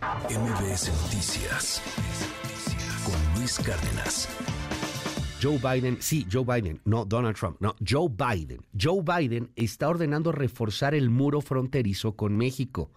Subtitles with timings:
[0.00, 1.82] MBS Noticias
[3.04, 4.28] con Luis Cárdenas.
[5.42, 8.62] Joe Biden, sí, Joe Biden, no Donald Trump, no, Joe Biden.
[8.80, 12.90] Joe Biden está ordenando reforzar el muro fronterizo con México.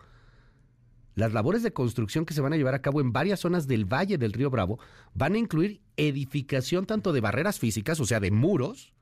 [1.15, 3.83] Las labores de construcción que se van a llevar a cabo en varias zonas del
[3.83, 4.79] Valle del Río Bravo
[5.13, 8.93] van a incluir edificación tanto de barreras físicas, o sea, de muros,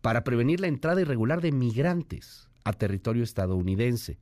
[0.00, 4.18] para prevenir la entrada irregular de migrantes a territorio estadounidense.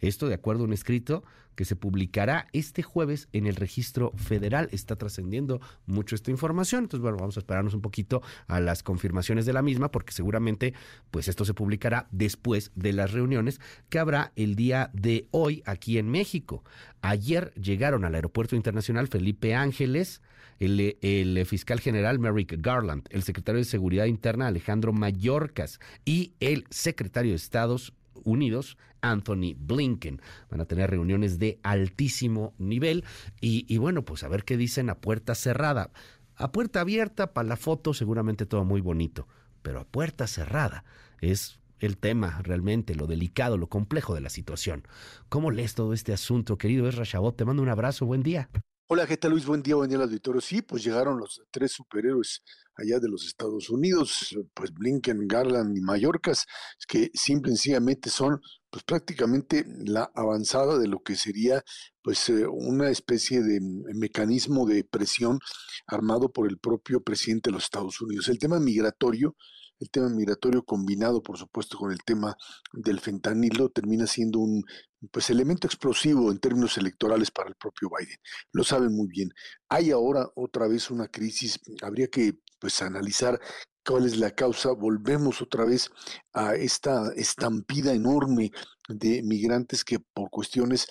[0.00, 1.24] Esto de acuerdo a un escrito
[1.60, 4.70] que se publicará este jueves en el registro federal.
[4.72, 6.84] Está trascendiendo mucho esta información.
[6.84, 10.72] Entonces, bueno, vamos a esperarnos un poquito a las confirmaciones de la misma, porque seguramente,
[11.10, 13.60] pues esto se publicará después de las reuniones
[13.90, 16.64] que habrá el día de hoy aquí en México.
[17.02, 20.22] Ayer llegaron al Aeropuerto Internacional Felipe Ángeles,
[20.60, 26.64] el, el, fiscal general Merrick Garland, el secretario de Seguridad Interna Alejandro Mayorkas y el
[26.70, 27.92] secretario de Estados
[28.24, 30.20] Unidos, Anthony Blinken.
[30.50, 33.04] Van a tener reuniones de altísimo nivel
[33.40, 35.90] y, bueno, pues a ver qué dicen a puerta cerrada.
[36.36, 39.28] A puerta abierta, para la foto, seguramente todo muy bonito,
[39.62, 40.84] pero a puerta cerrada
[41.20, 44.86] es el tema realmente, lo delicado, lo complejo de la situación.
[45.28, 47.36] ¿Cómo lees todo este asunto, querido Ezra Chabot?
[47.36, 48.48] Te mando un abrazo, buen día.
[48.92, 49.46] Hola, ¿qué tal Luis?
[49.46, 50.40] Buen día, buen día al auditorio.
[50.40, 52.42] Sí, pues llegaron los tres superhéroes
[52.74, 56.44] allá de los Estados Unidos, pues Blinken, Garland y Mallorcas,
[56.88, 61.62] que simple y sencillamente son pues prácticamente la avanzada de lo que sería
[62.02, 63.60] pues eh, una especie de
[63.94, 65.38] mecanismo de presión
[65.86, 68.26] armado por el propio presidente de los Estados Unidos.
[68.26, 69.36] El tema migratorio
[69.80, 72.36] el tema migratorio combinado, por supuesto, con el tema
[72.72, 74.62] del fentanilo termina siendo un
[75.10, 78.18] pues elemento explosivo en términos electorales para el propio Biden.
[78.52, 79.30] Lo saben muy bien.
[79.68, 83.40] Hay ahora otra vez una crisis, habría que pues analizar
[83.84, 84.72] cuál es la causa.
[84.72, 85.90] Volvemos otra vez
[86.34, 88.50] a esta estampida enorme
[88.88, 90.86] de migrantes que por cuestiones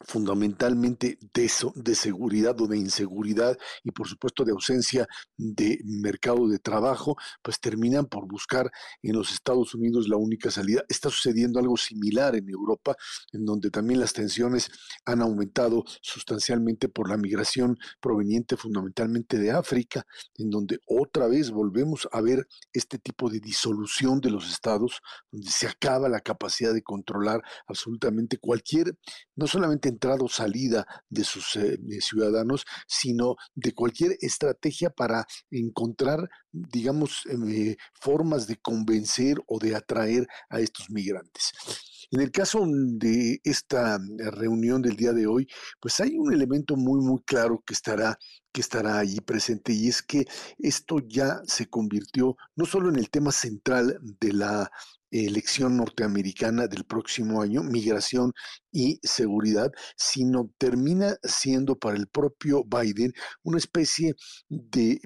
[0.00, 6.58] fundamentalmente de, de, seguridad o de inseguridad y por supuesto de ausencia de mercado de
[6.58, 8.70] trabajo, pues terminan por buscar
[9.02, 10.82] en los Estados Unidos la única salida.
[10.88, 12.96] Está sucediendo algo similar en Europa,
[13.32, 14.70] en donde también las tensiones
[15.04, 22.08] han aumentado sustancialmente por la migración proveniente fundamentalmente de África, en donde otra vez volvemos
[22.12, 26.82] a ver este tipo de disolución de los estados, donde se acaba la capacidad de
[26.82, 28.96] controlar absolutamente cualquier,
[29.36, 36.28] no solamente entrada o salida de sus eh, ciudadanos, sino de cualquier estrategia para encontrar,
[36.50, 41.52] digamos, eh, formas de convencer o de atraer a estos migrantes.
[42.10, 43.98] En el caso de esta
[44.32, 45.46] reunión del día de hoy,
[45.80, 48.18] pues hay un elemento muy, muy claro que estará
[48.52, 50.26] que estará allí presente y es que
[50.58, 54.70] esto ya se convirtió no solo en el tema central de la
[55.10, 58.32] elección norteamericana del próximo año, migración
[58.70, 63.12] y seguridad, sino termina siendo para el propio Biden
[63.42, 64.14] una especie
[64.48, 65.00] de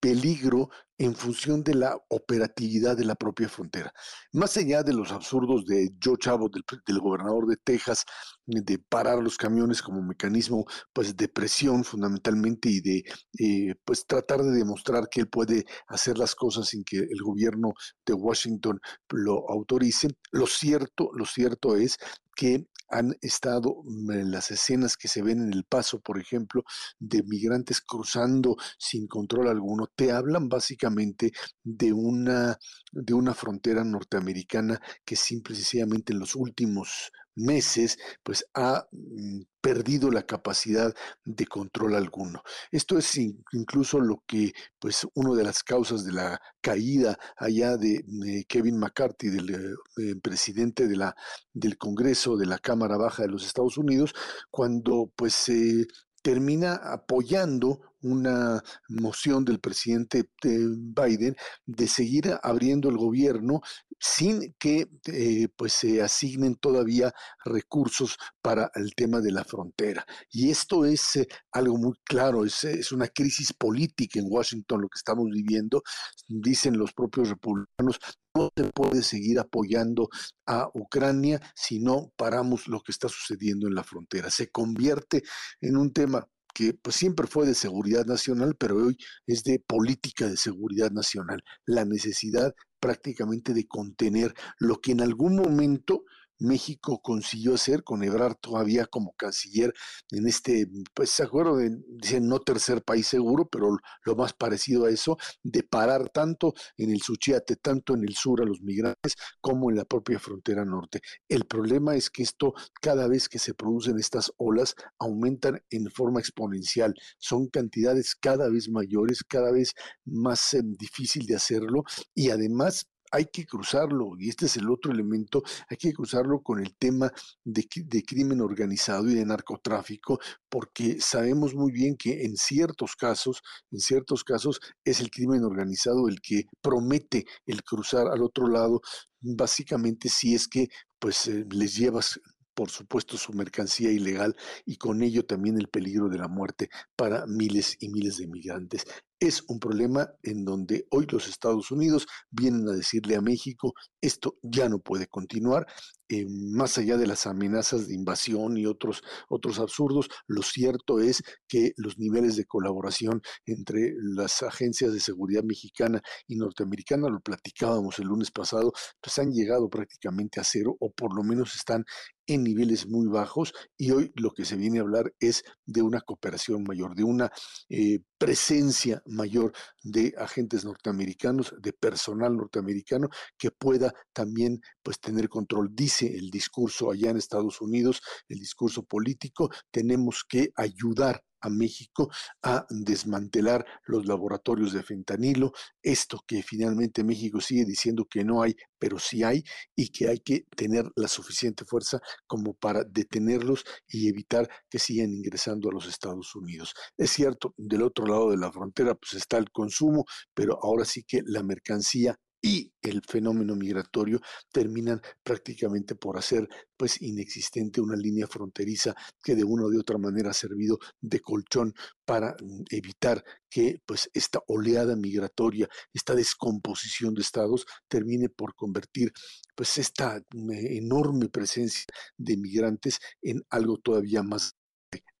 [0.00, 3.92] peligro en función de la operatividad de la propia frontera.
[4.32, 8.04] Más allá de los absurdos de Joe Chavo, del, gobernador de Texas,
[8.50, 13.04] de parar los camiones como mecanismo pues, de presión fundamentalmente y de
[13.38, 17.72] eh, pues, tratar de demostrar que él puede hacer las cosas sin que el gobierno
[18.04, 18.80] de Washington
[19.10, 21.96] lo autorice, lo cierto, lo cierto es
[22.34, 26.64] que han estado en las escenas que se ven en el paso, por ejemplo,
[26.98, 31.32] de migrantes cruzando sin control alguno, te hablan básicamente
[31.62, 32.58] de una,
[32.92, 39.42] de una frontera norteamericana que simple y sencillamente en los últimos meses, pues ha mm,
[39.60, 42.42] perdido la capacidad de control alguno.
[42.70, 48.04] Esto es incluso lo que, pues, una de las causas de la caída allá de,
[48.48, 51.14] Kevin McCarthy, del eh, presidente de la,
[51.52, 54.14] del Congreso de la Cámara Baja de los Estados Unidos,
[54.50, 55.86] cuando, pues, se
[56.22, 63.60] termina apoyando una moción del presidente eh, Biden de seguir abriendo el gobierno
[63.98, 67.12] sin que eh, pues se asignen todavía
[67.44, 70.06] recursos para el tema de la frontera.
[70.30, 74.88] Y esto es eh, algo muy claro, es, es, una crisis política en Washington lo
[74.88, 75.82] que estamos viviendo.
[76.28, 77.98] Dicen los propios republicanos,
[78.34, 80.08] no se puede seguir apoyando
[80.46, 84.30] a Ucrania si no paramos lo que está sucediendo en la frontera.
[84.30, 85.22] Se convierte
[85.60, 90.28] en un tema que pues, siempre fue de seguridad nacional, pero hoy es de política
[90.28, 91.42] de seguridad nacional.
[91.66, 96.04] La necesidad prácticamente de contener lo que en algún momento
[96.40, 99.72] México consiguió hacer con Ebrard todavía como canciller
[100.10, 104.86] en este, pues se acuerdo de, dicen no tercer país seguro, pero lo más parecido
[104.86, 109.16] a eso, de parar tanto en el Suchiate, tanto en el sur a los migrantes,
[109.40, 111.00] como en la propia frontera norte.
[111.28, 116.20] El problema es que esto, cada vez que se producen estas olas, aumentan en forma
[116.20, 116.94] exponencial.
[117.18, 121.84] Son cantidades cada vez mayores, cada vez más eh, difícil de hacerlo
[122.14, 126.60] y además hay que cruzarlo, y este es el otro elemento, hay que cruzarlo con
[126.60, 127.12] el tema
[127.44, 127.66] de,
[128.06, 130.18] crimen organizado y de narcotráfico,
[130.48, 136.08] porque sabemos muy bien que en ciertos casos, en ciertos casos es el crimen organizado
[136.08, 138.80] el que promete el cruzar al otro lado,
[139.20, 140.68] básicamente si es que
[140.98, 142.20] pues eh, les llevas
[142.52, 144.36] por supuesto, su mercancía ilegal
[144.66, 148.84] y con ello también el peligro de la muerte para miles y miles de migrantes.
[149.20, 154.38] Es un problema en donde hoy los Estados Unidos vienen a decirle a México, esto
[154.42, 155.66] ya no puede continuar,
[156.12, 161.22] eh, más allá de las amenazas de invasión y otros, otros absurdos, lo cierto es
[161.46, 168.00] que los niveles de colaboración entre las agencias de seguridad mexicana y norteamericana, lo platicábamos
[168.00, 171.84] el lunes pasado, pues han llegado prácticamente a cero o por lo menos están
[172.26, 176.00] en niveles muy bajos y hoy lo que se viene a hablar es de una
[176.00, 177.30] cooperación mayor, de una
[177.68, 179.52] eh, presencia mayor
[179.82, 185.70] de agentes norteamericanos, de personal norteamericano que pueda también pues tener control.
[185.72, 192.10] Dice el discurso allá en Estados Unidos, el discurso político, tenemos que ayudar a México
[192.42, 195.52] a desmantelar los laboratorios de fentanilo,
[195.82, 199.44] esto que finalmente México sigue diciendo que no hay, pero sí hay,
[199.76, 205.10] y que hay que tener la suficiente fuerza como para detenerlos y evitar que sigan
[205.10, 206.74] ingresando a los Estados Unidos.
[206.96, 210.04] Es cierto, del otro lado de la frontera pues está el consumo,
[210.34, 214.20] pero ahora sí que la mercancía y el fenómeno migratorio
[214.50, 219.98] terminan prácticamente por hacer pues inexistente una línea fronteriza que de una o de otra
[219.98, 227.14] manera ha servido de colchón para mm, evitar que pues esta oleada migratoria, esta descomposición
[227.14, 229.12] de estados termine por convertir
[229.54, 231.84] pues esta mm, enorme presencia
[232.16, 234.54] de migrantes en algo todavía más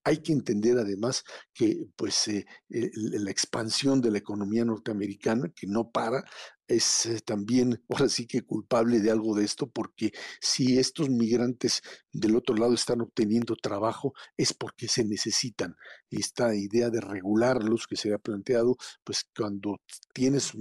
[0.04, 5.90] hay que entender además que pues, eh, la expansión de la economía norteamericana, que no
[5.90, 6.24] para,
[6.70, 11.82] es eh, también ahora sí que culpable de algo de esto, porque si estos migrantes
[12.12, 15.76] del otro lado están obteniendo trabajo, es porque se necesitan.
[16.10, 19.80] Esta idea de regularlos que se ha planteado, pues cuando
[20.12, 20.52] tienes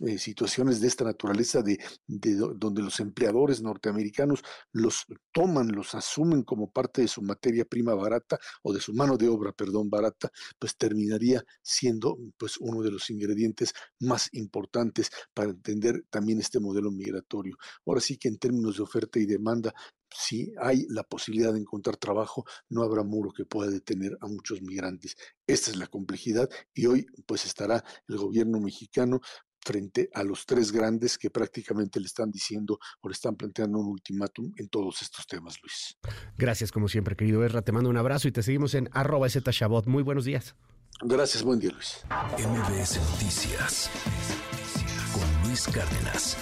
[0.00, 6.70] eh, situaciones de esta naturaleza, de donde los empleadores norteamericanos los toman, los asumen como
[6.70, 10.76] parte de su materia prima barata o de su mano de obra, perdón, barata, pues
[10.76, 17.56] terminaría siendo pues uno de los ingredientes más importantes para entender también este modelo migratorio.
[17.86, 19.74] Ahora sí que en términos de oferta y demanda,
[20.10, 24.62] si hay la posibilidad de encontrar trabajo, no habrá muro que pueda detener a muchos
[24.62, 25.16] migrantes.
[25.46, 29.20] Esta es la complejidad y hoy pues estará el gobierno mexicano
[29.60, 33.88] frente a los tres grandes que prácticamente le están diciendo o le están planteando un
[33.88, 35.98] ultimátum en todos estos temas, Luis.
[36.36, 37.62] Gracias, como siempre, querido Erra.
[37.62, 39.86] Te mando un abrazo y te seguimos en arroba Shabot.
[39.86, 40.54] Muy buenos días.
[41.02, 42.04] Gracias, buen día, Luis.
[42.38, 43.90] MBS Noticias
[45.66, 46.36] Cárdenas.